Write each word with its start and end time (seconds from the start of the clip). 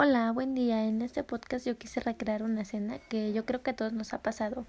Hola, 0.00 0.30
buen 0.30 0.54
día. 0.54 0.84
En 0.84 1.02
este 1.02 1.24
podcast 1.24 1.66
yo 1.66 1.76
quise 1.76 1.98
recrear 1.98 2.44
una 2.44 2.60
escena 2.62 3.00
que 3.08 3.32
yo 3.32 3.44
creo 3.44 3.64
que 3.64 3.72
a 3.72 3.74
todos 3.74 3.92
nos 3.92 4.14
ha 4.14 4.22
pasado. 4.22 4.64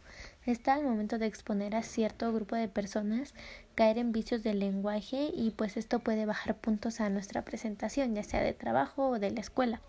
Está 0.47 0.73
al 0.73 0.83
momento 0.83 1.19
de 1.19 1.27
exponer 1.27 1.75
a 1.75 1.83
cierto 1.83 2.33
grupo 2.33 2.55
de 2.55 2.67
personas 2.67 3.35
caer 3.75 3.99
en 3.99 4.11
vicios 4.11 4.41
del 4.41 4.57
lenguaje 4.57 5.29
y 5.31 5.51
pues 5.51 5.77
esto 5.77 5.99
puede 5.99 6.25
bajar 6.25 6.57
puntos 6.57 6.99
a 6.99 7.11
nuestra 7.11 7.43
presentación, 7.43 8.15
ya 8.15 8.23
sea 8.23 8.41
de 8.41 8.53
trabajo 8.53 9.07
o 9.07 9.19
de 9.19 9.29
la 9.29 9.41
escuela. 9.41 9.81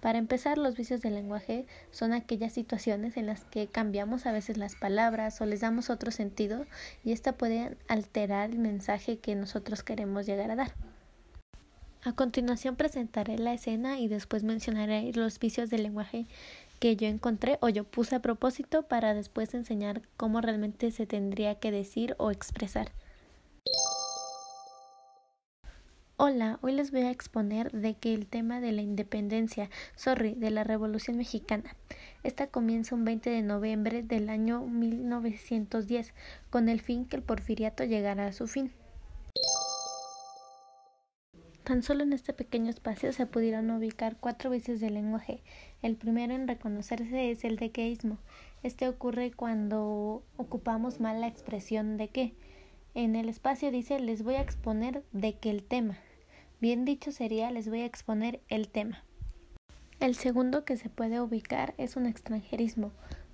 Para 0.00 0.18
empezar, 0.18 0.58
los 0.58 0.74
vicios 0.74 1.00
del 1.00 1.14
lenguaje 1.14 1.64
son 1.92 2.12
aquellas 2.12 2.52
situaciones 2.52 3.16
en 3.16 3.26
las 3.26 3.44
que 3.44 3.68
cambiamos 3.68 4.26
a 4.26 4.32
veces 4.32 4.56
las 4.56 4.74
palabras 4.74 5.40
o 5.40 5.46
les 5.46 5.60
damos 5.60 5.90
otro 5.90 6.10
sentido 6.10 6.66
y 7.04 7.12
esta 7.12 7.34
puede 7.34 7.76
alterar 7.86 8.50
el 8.50 8.58
mensaje 8.58 9.18
que 9.18 9.36
nosotros 9.36 9.84
queremos 9.84 10.26
llegar 10.26 10.50
a 10.50 10.56
dar. 10.56 10.91
A 12.04 12.12
continuación 12.14 12.74
presentaré 12.74 13.38
la 13.38 13.54
escena 13.54 14.00
y 14.00 14.08
después 14.08 14.42
mencionaré 14.42 15.12
los 15.14 15.38
vicios 15.38 15.70
del 15.70 15.84
lenguaje 15.84 16.26
que 16.80 16.96
yo 16.96 17.06
encontré 17.06 17.58
o 17.60 17.68
yo 17.68 17.84
puse 17.84 18.16
a 18.16 18.22
propósito 18.22 18.82
para 18.82 19.14
después 19.14 19.54
enseñar 19.54 20.02
cómo 20.16 20.40
realmente 20.40 20.90
se 20.90 21.06
tendría 21.06 21.60
que 21.60 21.70
decir 21.70 22.16
o 22.18 22.32
expresar. 22.32 22.90
Hola, 26.16 26.58
hoy 26.60 26.72
les 26.72 26.90
voy 26.90 27.02
a 27.02 27.10
exponer 27.12 27.70
de 27.70 27.94
que 27.94 28.14
el 28.14 28.26
tema 28.26 28.60
de 28.60 28.72
la 28.72 28.82
independencia, 28.82 29.70
sorry, 29.94 30.34
de 30.34 30.50
la 30.50 30.64
Revolución 30.64 31.16
Mexicana. 31.16 31.76
Esta 32.24 32.48
comienza 32.48 32.96
un 32.96 33.04
20 33.04 33.30
de 33.30 33.42
noviembre 33.42 34.02
del 34.02 34.28
año 34.28 34.60
1910 34.66 36.14
con 36.50 36.68
el 36.68 36.80
fin 36.80 37.04
que 37.04 37.14
el 37.14 37.22
porfiriato 37.22 37.84
llegara 37.84 38.26
a 38.26 38.32
su 38.32 38.48
fin. 38.48 38.72
Tan 41.64 41.84
solo 41.84 42.02
en 42.02 42.12
este 42.12 42.32
pequeño 42.32 42.70
espacio 42.70 43.12
se 43.12 43.26
pudieron 43.26 43.70
ubicar 43.70 44.16
cuatro 44.18 44.50
vicios 44.50 44.80
del 44.80 44.94
lenguaje. 44.94 45.42
El 45.80 45.94
primero 45.94 46.34
en 46.34 46.48
reconocerse 46.48 47.30
es 47.30 47.44
el 47.44 47.56
dequeísmo. 47.56 48.18
Este 48.64 48.88
ocurre 48.88 49.30
cuando 49.30 50.24
ocupamos 50.36 50.98
mal 50.98 51.20
la 51.20 51.28
expresión 51.28 51.96
de 51.98 52.08
que. 52.08 52.34
En 52.94 53.14
el 53.14 53.28
espacio 53.28 53.70
dice 53.70 54.00
les 54.00 54.24
voy 54.24 54.34
a 54.34 54.40
exponer 54.40 55.04
de 55.12 55.34
que 55.34 55.50
el 55.50 55.62
tema. 55.62 55.98
Bien 56.60 56.84
dicho 56.84 57.12
sería 57.12 57.50
les 57.52 57.68
voy 57.68 57.82
a 57.82 57.86
exponer 57.86 58.40
el 58.48 58.68
tema. 58.68 59.04
El 60.00 60.16
segundo 60.16 60.64
que 60.64 60.76
se 60.76 60.88
puede 60.88 61.20
ubicar 61.20 61.74
es 61.78 61.94
un 61.94 62.06
extranjerismo. 62.06 62.90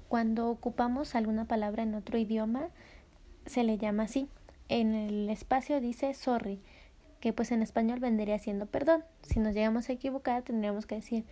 Cuando 0.09 0.51
ocupamos 0.51 1.15
alguna 1.15 1.47
palabra 1.47 1.83
en 1.83 1.95
otro 1.95 2.19
idioma 2.19 2.69
se 3.47 3.65
le 3.65 3.79
llama 3.79 4.03
así. 4.03 4.29
En 4.69 4.95
el 4.95 5.31
espacio 5.31 5.81
dice 5.81 6.13
sorry 6.13 6.61
que 7.21 7.33
pues 7.33 7.51
en 7.53 7.63
español 7.63 8.01
vendría 8.01 8.39
siendo 8.39 8.67
perdón. 8.67 9.05
Si 9.23 9.41
nos 9.41 9.55
llegamos 9.55 9.89
a 9.89 9.93
equivocar, 9.93 10.43
tendríamos 10.43 10.87
que 10.87 10.97
decir 10.97 11.25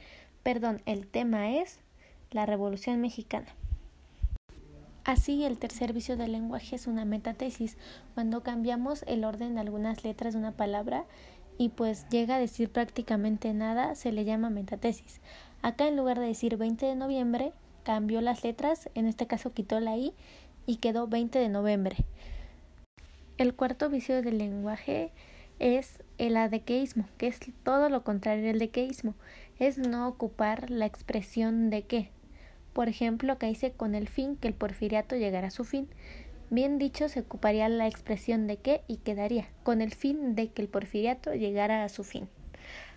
perdón, 0.42 0.80
el 0.86 1.06
tema 1.06 1.50
es 1.50 1.80
la 2.30 2.46
Revolución 2.46 3.00
Mexicana. 3.00 3.48
Así, 5.04 5.44
el 5.44 5.56
tercer 5.58 5.92
vicio 5.92 6.16
del 6.16 6.32
lenguaje 6.32 6.74
es 6.74 6.88
una 6.88 7.04
metatesis, 7.04 7.76
cuando 8.14 8.42
cambiamos 8.42 9.04
el 9.06 9.24
orden 9.24 9.54
de 9.54 9.60
algunas 9.60 10.02
letras 10.02 10.34
de 10.34 10.40
una 10.40 10.52
palabra 10.52 11.04
y 11.58 11.68
pues 11.68 12.08
llega 12.08 12.36
a 12.36 12.40
decir 12.40 12.70
prácticamente 12.70 13.54
nada, 13.54 13.94
se 13.94 14.10
le 14.10 14.24
llama 14.24 14.50
metatesis. 14.50 15.20
Acá 15.62 15.86
en 15.86 15.96
lugar 15.96 16.18
de 16.18 16.26
decir 16.26 16.56
20 16.56 16.86
de 16.86 16.96
noviembre, 16.96 17.52
cambió 17.84 18.20
las 18.20 18.42
letras, 18.42 18.90
en 18.94 19.06
este 19.06 19.26
caso 19.26 19.52
quitó 19.52 19.78
la 19.80 19.96
i 19.96 20.12
y 20.66 20.76
quedó 20.76 21.06
20 21.06 21.38
de 21.38 21.48
noviembre. 21.48 21.96
El 23.38 23.54
cuarto 23.54 23.88
vicio 23.88 24.22
del 24.22 24.38
lenguaje 24.38 25.12
es 25.58 26.02
el 26.18 26.36
adequeísmo, 26.36 27.08
que 27.18 27.26
es 27.26 27.40
todo 27.62 27.88
lo 27.88 28.04
contrario 28.04 28.44
del 28.44 28.58
dequeísmo, 28.58 29.14
es 29.58 29.78
no 29.78 30.08
ocupar 30.08 30.70
la 30.70 30.86
expresión 30.86 31.70
de 31.70 31.82
que. 31.82 32.10
Por 32.72 32.88
ejemplo, 32.88 33.38
que 33.38 33.46
dice 33.46 33.72
con 33.72 33.94
el 33.94 34.08
fin 34.08 34.36
que 34.36 34.48
el 34.48 34.54
porfiriato 34.54 35.16
llegara 35.16 35.48
a 35.48 35.50
su 35.50 35.64
fin. 35.64 35.88
Bien 36.50 36.78
dicho, 36.78 37.08
se 37.08 37.20
ocuparía 37.20 37.68
la 37.68 37.88
expresión 37.88 38.46
de 38.46 38.58
que 38.58 38.82
y 38.86 38.98
quedaría 38.98 39.48
con 39.62 39.80
el 39.80 39.94
fin 39.94 40.34
de 40.34 40.48
que 40.48 40.62
el 40.62 40.68
porfiriato 40.68 41.34
llegara 41.34 41.84
a 41.84 41.88
su 41.88 42.04
fin. 42.04 42.28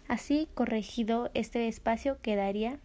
Así, 0.07 0.47
corregido 0.53 1.31
este 1.33 1.67
espacio, 1.67 2.17
quedaría 2.22 2.79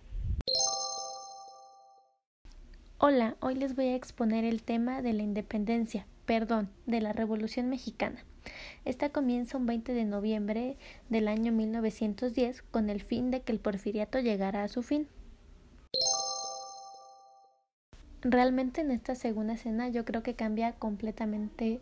Hola, 2.98 3.36
hoy 3.40 3.56
les 3.56 3.74
voy 3.74 3.88
a 3.88 3.96
exponer 3.96 4.44
el 4.44 4.62
tema 4.62 5.02
de 5.02 5.12
la 5.12 5.22
independencia, 5.22 6.06
perdón, 6.24 6.70
de 6.86 7.00
la 7.00 7.12
Revolución 7.12 7.68
Mexicana. 7.68 8.24
Esta 8.84 9.10
comienza 9.10 9.56
un 9.56 9.66
20 9.66 9.94
de 9.94 10.04
noviembre 10.04 10.76
del 11.08 11.28
año 11.28 11.52
1910 11.52 12.62
con 12.62 12.90
el 12.90 13.02
fin 13.02 13.30
de 13.30 13.42
que 13.42 13.52
el 13.52 13.60
porfiriato 13.60 14.20
llegara 14.20 14.62
a 14.62 14.68
su 14.68 14.82
fin. 14.82 15.08
Realmente 18.22 18.80
en 18.80 18.90
esta 18.90 19.14
segunda 19.14 19.54
escena 19.54 19.88
yo 19.88 20.04
creo 20.04 20.22
que 20.22 20.34
cambia 20.34 20.72
completamente 20.72 21.80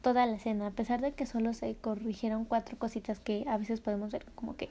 toda 0.00 0.26
la 0.26 0.36
escena, 0.36 0.66
a 0.66 0.70
pesar 0.72 1.00
de 1.00 1.12
que 1.12 1.26
solo 1.26 1.52
se 1.54 1.76
corrigieron 1.76 2.44
cuatro 2.44 2.78
cositas 2.78 3.20
que 3.20 3.44
a 3.46 3.56
veces 3.56 3.80
podemos 3.80 4.10
ver 4.10 4.24
como 4.34 4.56
que 4.56 4.70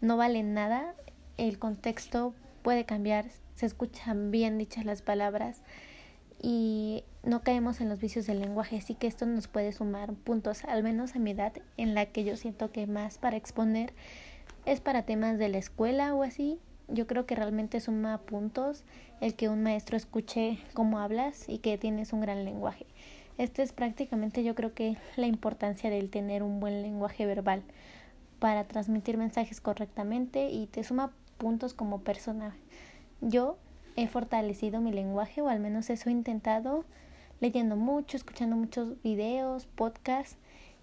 no 0.00 0.16
valen 0.16 0.54
nada, 0.54 0.94
el 1.36 1.58
contexto 1.58 2.34
puede 2.62 2.84
cambiar, 2.84 3.26
se 3.54 3.66
escuchan 3.66 4.30
bien 4.30 4.58
dichas 4.58 4.84
las 4.84 5.02
palabras 5.02 5.62
y 6.42 7.04
no 7.30 7.42
caemos 7.42 7.80
en 7.80 7.88
los 7.88 8.00
vicios 8.00 8.26
del 8.26 8.40
lenguaje, 8.40 8.76
así 8.76 8.94
que 8.94 9.06
esto 9.06 9.24
nos 9.24 9.46
puede 9.46 9.72
sumar 9.72 10.12
puntos, 10.14 10.64
al 10.64 10.82
menos 10.82 11.14
a 11.14 11.20
mi 11.20 11.30
edad, 11.30 11.52
en 11.76 11.94
la 11.94 12.06
que 12.06 12.24
yo 12.24 12.36
siento 12.36 12.72
que 12.72 12.88
más 12.88 13.18
para 13.18 13.36
exponer 13.36 13.94
es 14.66 14.80
para 14.80 15.04
temas 15.04 15.38
de 15.38 15.48
la 15.48 15.58
escuela 15.58 16.12
o 16.12 16.24
así. 16.24 16.58
Yo 16.88 17.06
creo 17.06 17.26
que 17.26 17.36
realmente 17.36 17.78
suma 17.78 18.18
puntos 18.18 18.82
el 19.20 19.36
que 19.36 19.48
un 19.48 19.62
maestro 19.62 19.96
escuche 19.96 20.58
cómo 20.74 20.98
hablas 20.98 21.48
y 21.48 21.58
que 21.58 21.78
tienes 21.78 22.12
un 22.12 22.20
gran 22.20 22.44
lenguaje. 22.44 22.84
Este 23.38 23.62
es 23.62 23.72
prácticamente 23.72 24.42
yo 24.42 24.56
creo 24.56 24.74
que 24.74 24.96
la 25.14 25.28
importancia 25.28 25.88
del 25.88 26.10
tener 26.10 26.42
un 26.42 26.58
buen 26.58 26.82
lenguaje 26.82 27.26
verbal 27.26 27.62
para 28.40 28.64
transmitir 28.64 29.16
mensajes 29.18 29.60
correctamente 29.60 30.50
y 30.50 30.66
te 30.66 30.82
suma 30.82 31.12
puntos 31.38 31.74
como 31.74 32.00
persona. 32.00 32.56
Yo 33.20 33.56
he 33.94 34.08
fortalecido 34.08 34.80
mi 34.80 34.90
lenguaje 34.90 35.42
o 35.42 35.48
al 35.48 35.60
menos 35.60 35.90
eso 35.90 36.08
he 36.08 36.12
intentado 36.12 36.84
leyendo 37.40 37.76
mucho, 37.76 38.16
escuchando 38.16 38.56
muchos 38.56 39.00
videos, 39.02 39.66
podcasts 39.66 40.36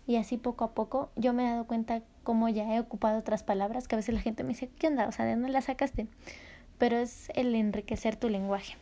y 0.06 0.16
así 0.16 0.38
poco 0.38 0.64
a 0.66 0.74
poco 0.74 1.12
yo 1.16 1.34
me 1.34 1.46
he 1.46 1.50
dado 1.50 1.66
cuenta 1.66 2.02
cómo 2.24 2.50
ya 2.50 2.76
he 2.76 2.80
ocupado 2.80 3.20
otras 3.20 3.44
palabras 3.44 3.88
que 3.88 3.96
a 3.96 3.98
veces 3.98 4.16
la 4.16 4.22
gente 4.22 4.44
me 4.44 4.50
dice, 4.50 4.70
¿qué 4.80 4.88
onda? 4.88 5.08
O 5.08 5.12
sea, 5.12 5.26
¿de 5.26 5.32
dónde 5.32 5.50
las 5.50 5.66
sacaste? 5.66 6.08
Pero 6.78 6.98
es 6.98 7.30
el 7.36 7.56
enriquecer 7.56 8.16
tu 8.16 8.30
lenguaje. 8.30 8.76